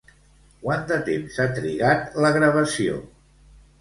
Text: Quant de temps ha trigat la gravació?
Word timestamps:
Quant 0.61 0.87
de 0.91 0.97
temps 1.09 1.37
ha 1.43 1.47
trigat 1.59 2.19
la 2.25 2.33
gravació? 2.39 2.97